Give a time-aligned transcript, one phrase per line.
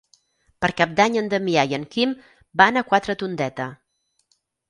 [0.63, 2.15] Per Cap d'Any en Damià i en Quim
[2.61, 3.67] van a Quatretondeta.